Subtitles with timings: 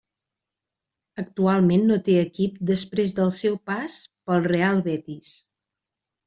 [1.23, 3.99] Actualment no té equip després del seu pas
[4.31, 5.31] pel Real Betis.